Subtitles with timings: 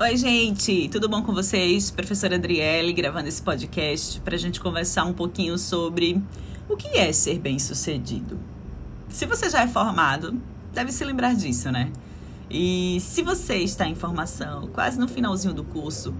[0.00, 1.88] Oi, gente, tudo bom com vocês?
[1.88, 6.20] Professora Adriele gravando esse podcast para a gente conversar um pouquinho sobre
[6.68, 8.36] o que é ser bem-sucedido.
[9.08, 11.92] Se você já é formado, deve se lembrar disso, né?
[12.50, 16.12] E se você está em formação, quase no finalzinho do curso,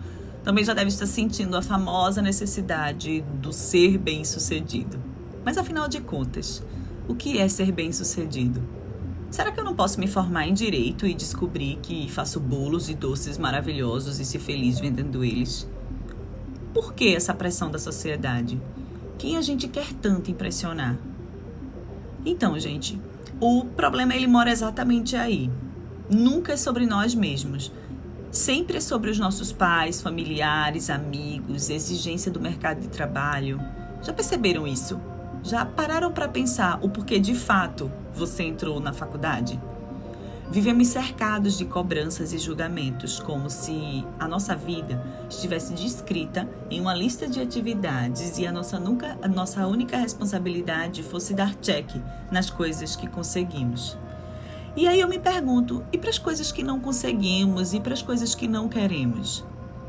[0.45, 5.03] também já deve estar sentindo a famosa necessidade do ser bem-sucedido.
[5.45, 6.63] Mas afinal de contas,
[7.09, 8.63] o que é ser bem-sucedido?
[9.35, 12.95] Será que eu não posso me formar em direito e descobrir que faço bolos e
[12.95, 15.69] doces maravilhosos e ser feliz vendendo eles?
[16.73, 18.63] Por que essa pressão da sociedade?
[19.19, 20.97] Quem a gente quer tanto impressionar?
[22.25, 22.97] Então, gente,
[23.41, 25.51] o problema ele mora exatamente aí.
[26.09, 27.73] Nunca é sobre nós mesmos.
[28.31, 33.61] Sempre é sobre os nossos pais, familiares, amigos, exigência do mercado de trabalho.
[34.01, 34.97] Já perceberam isso?
[35.45, 39.61] Já pararam para pensar o porquê de fato você entrou na faculdade?
[40.51, 46.95] Vivemos cercados de cobranças e julgamentos, como se a nossa vida estivesse descrita em uma
[46.95, 51.91] lista de atividades e a nossa, nunca, a nossa única responsabilidade fosse dar check
[52.31, 53.99] nas coisas que conseguimos.
[54.75, 58.01] E aí eu me pergunto: e para as coisas que não conseguimos e para as
[58.01, 59.45] coisas que não queremos?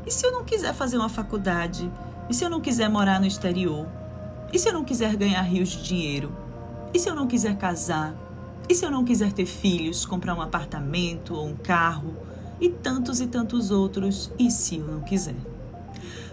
[0.06, 1.90] E se eu não quiser fazer uma faculdade?
[2.28, 3.86] E se eu não quiser morar no exterior?
[4.52, 6.32] E se eu não quiser ganhar rios de dinheiro?
[6.94, 8.14] E se eu não quiser casar?
[8.68, 12.14] E se eu não quiser ter filhos, comprar um apartamento ou um carro?
[12.60, 15.36] E tantos e tantos outros, e se eu não quiser?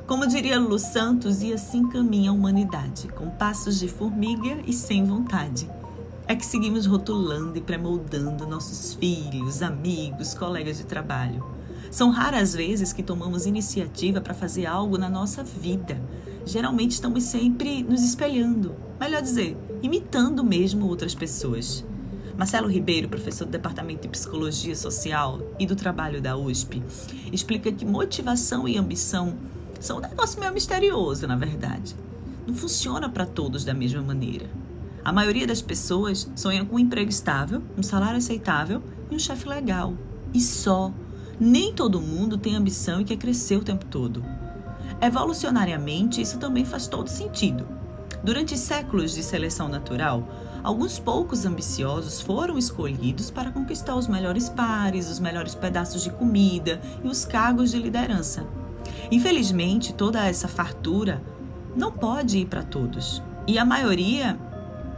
[0.08, 5.04] Como diria Lulu Santos, e assim caminha a humanidade, com passos de formiga e sem
[5.04, 5.70] vontade.
[6.28, 11.44] É que seguimos rotulando e pré-moldando nossos filhos, amigos, colegas de trabalho.
[11.92, 16.00] São raras vezes que tomamos iniciativa para fazer algo na nossa vida
[16.46, 21.86] geralmente estamos sempre nos espelhando, melhor dizer, imitando mesmo outras pessoas.
[22.38, 26.82] Marcelo Ribeiro, professor do Departamento de Psicologia Social e do Trabalho da USP,
[27.32, 29.36] explica que motivação e ambição
[29.80, 31.96] são um negócio meio misterioso, na verdade.
[32.48, 34.50] Não funciona para todos da mesma maneira.
[35.04, 39.48] A maioria das pessoas sonha com um emprego estável, um salário aceitável e um chefe
[39.48, 39.94] legal.
[40.34, 40.92] E só.
[41.40, 44.24] Nem todo mundo tem ambição e quer crescer o tempo todo.
[45.04, 47.68] Evolucionariamente, isso também faz todo sentido.
[48.24, 50.26] Durante séculos de seleção natural,
[50.64, 56.80] alguns poucos ambiciosos foram escolhidos para conquistar os melhores pares, os melhores pedaços de comida
[57.04, 58.48] e os cargos de liderança.
[59.12, 61.22] Infelizmente, toda essa fartura
[61.76, 64.40] não pode ir para todos, e a maioria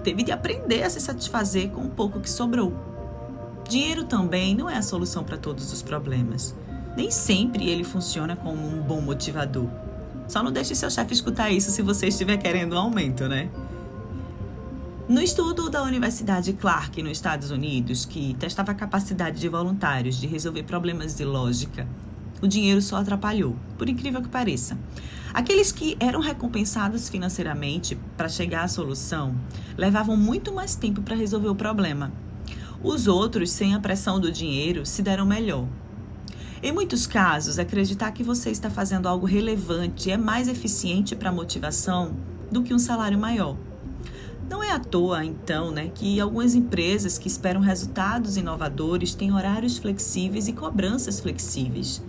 [0.04, 2.72] teve de aprender a se satisfazer com o pouco que sobrou.
[3.68, 6.54] Dinheiro também não é a solução para todos os problemas.
[6.96, 9.68] Nem sempre ele funciona como um bom motivador.
[10.28, 13.50] Só não deixe seu chefe escutar isso se você estiver querendo um aumento, né?
[15.08, 20.26] No estudo da Universidade Clark, nos Estados Unidos, que testava a capacidade de voluntários de
[20.26, 21.88] resolver problemas de lógica,
[22.42, 24.78] o dinheiro só atrapalhou, por incrível que pareça.
[25.32, 29.36] Aqueles que eram recompensados financeiramente para chegar à solução
[29.78, 32.12] levavam muito mais tempo para resolver o problema.
[32.84, 35.68] Os outros, sem a pressão do dinheiro, se deram melhor,
[36.64, 41.34] em muitos casos, acreditar que você está fazendo algo relevante é mais eficiente para a
[41.34, 42.16] motivação
[42.52, 43.58] do que um salário maior.
[44.50, 49.78] Não é à toa, então, né, que algumas empresas que esperam resultados inovadores têm horários
[49.78, 52.02] flexíveis e cobranças flexíveis.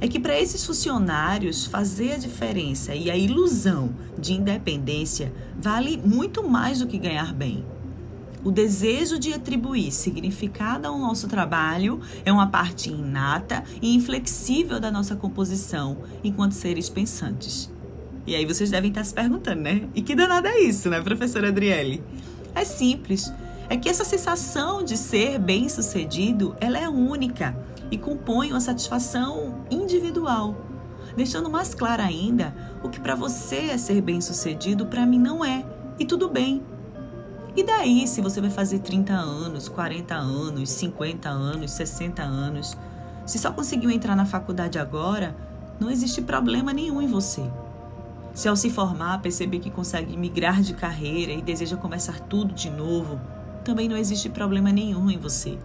[0.00, 6.46] É que para esses funcionários fazer a diferença e a ilusão de independência vale muito
[6.46, 7.64] mais do que ganhar bem.
[8.46, 14.88] O desejo de atribuir significado ao nosso trabalho é uma parte inata e inflexível da
[14.88, 17.68] nossa composição enquanto seres pensantes.
[18.24, 19.88] E aí vocês devem estar se perguntando, né?
[19.96, 22.04] E que danada é isso, né, professora Adriele?
[22.54, 23.32] É simples.
[23.68, 27.58] É que essa sensação de ser bem-sucedido, ela é única
[27.90, 30.54] e compõe uma satisfação individual.
[31.16, 35.66] Deixando mais claro ainda, o que para você é ser bem-sucedido, para mim não é.
[35.98, 36.62] E tudo bem,
[37.56, 42.76] e daí, se você vai fazer 30 anos, 40 anos, 50 anos, 60 anos,
[43.24, 45.34] se só conseguiu entrar na faculdade agora,
[45.80, 47.42] não existe problema nenhum em você.
[48.34, 52.68] Se ao se formar perceber que consegue migrar de carreira e deseja começar tudo de
[52.68, 53.18] novo,
[53.64, 55.58] também não existe problema nenhum em você.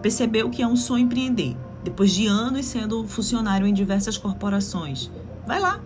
[0.00, 5.10] Percebeu que é um sonho empreender, depois de anos sendo funcionário em diversas corporações.
[5.44, 5.80] Vai lá,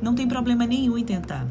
[0.00, 1.44] não tem problema nenhum em tentar.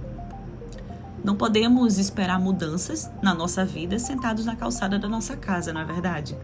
[1.24, 5.86] Não podemos esperar mudanças na nossa vida sentados na calçada da nossa casa, não é
[5.86, 6.38] verdade?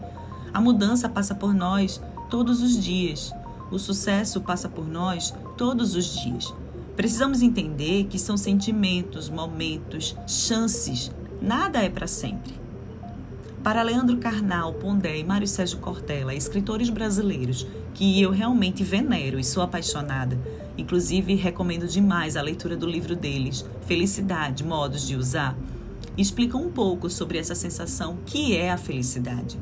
[0.54, 3.31] A mudança passa por nós todos os dias.
[3.72, 6.54] O sucesso passa por nós todos os dias.
[6.95, 11.12] Precisamos entender que são sentimentos, momentos, chances.
[11.42, 12.64] Nada é para sempre.
[13.65, 17.65] Para Leandro Carnal, Pondé e Mário Sérgio Cortella, escritores brasileiros
[17.95, 20.39] que eu realmente venero e sou apaixonada,
[20.77, 25.57] inclusive recomendo demais a leitura do livro deles, Felicidade, Modos de Usar,
[26.15, 29.57] explicam um pouco sobre essa sensação que é a felicidade.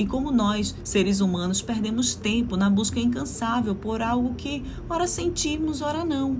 [0.00, 5.80] E como nós, seres humanos, perdemos tempo na busca incansável por algo que ora sentimos,
[5.80, 6.38] ora não.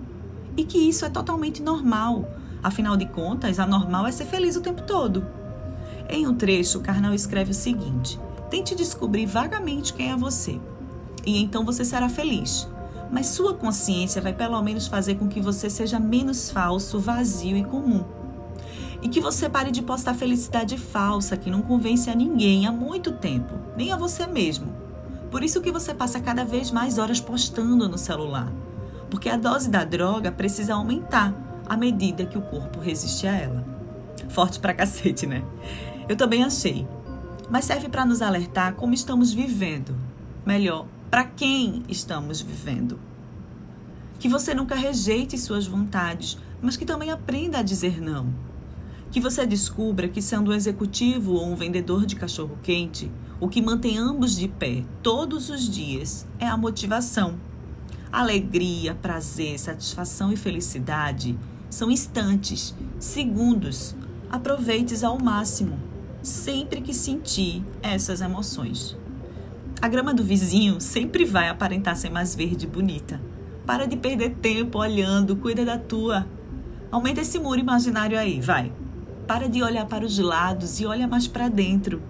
[0.57, 2.29] E que isso é totalmente normal.
[2.61, 5.44] Afinal de contas, a normal é ser feliz o tempo todo.
[6.09, 8.21] Em um trecho, Karnal escreve o seguinte:
[8.51, 10.61] Tente descobrir vagamente quem é você,
[11.27, 12.69] e então você será feliz.
[13.11, 17.65] Mas sua consciência vai pelo menos fazer com que você seja menos falso, vazio e
[17.65, 18.05] comum.
[19.03, 23.13] E que você pare de postar felicidade falsa que não convence a ninguém há muito
[23.13, 24.73] tempo, nem a você mesmo.
[25.31, 28.53] Por isso que você passa cada vez mais horas postando no celular.
[29.11, 31.35] Porque a dose da droga precisa aumentar
[31.69, 33.65] à medida que o corpo resiste a ela.
[34.29, 35.45] Forte pra cacete, né?
[36.09, 36.87] Eu também achei.
[37.51, 39.97] Mas serve para nos alertar como estamos vivendo.
[40.45, 42.99] Melhor, para quem estamos vivendo.
[44.19, 48.33] Que você nunca rejeite suas vontades, mas que também aprenda a dizer não.
[49.11, 53.11] Que você descubra que, sendo um executivo ou um vendedor de cachorro-quente,
[53.41, 57.37] o que mantém ambos de pé todos os dias é a motivação.
[58.11, 61.39] Alegria, prazer, satisfação e felicidade
[61.71, 63.95] são instantes, segundos.
[64.31, 65.94] Aproveite ao máximo
[66.25, 68.97] sempre que sentir essas emoções.
[69.81, 73.21] A grama do vizinho sempre vai aparentar ser mais verde e bonita.
[73.67, 76.27] Para de perder tempo olhando, cuida da tua.
[76.91, 78.73] Aumenta esse muro imaginário aí, vai.
[79.27, 82.03] Para de olhar para os lados e olha mais para dentro.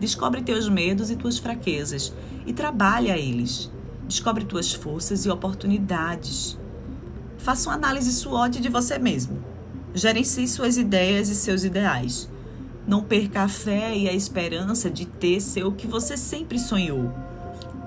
[0.00, 2.12] Descobre teus medos e tuas fraquezas
[2.44, 3.70] e trabalha eles.
[4.08, 6.58] Descobre tuas forças e oportunidades.
[7.38, 9.38] Faça uma análise SWOT de você mesmo.
[9.94, 12.28] Gerencie suas ideias e seus ideais.
[12.86, 17.12] Não perca a fé e a esperança de ter ser o que você sempre sonhou.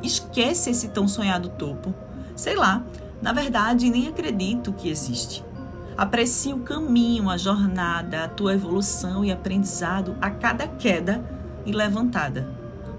[0.04, 1.94] Esquece esse tão sonhado topo.
[2.36, 2.84] Sei lá,
[3.22, 5.44] na verdade nem acredito que existe.
[5.98, 11.24] Aprecie o caminho, a jornada, a tua evolução e aprendizado a cada queda
[11.66, 12.48] e levantada.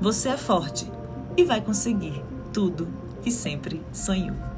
[0.01, 0.91] Você é forte
[1.37, 2.89] e vai conseguir tudo
[3.23, 4.50] que sempre sonhou.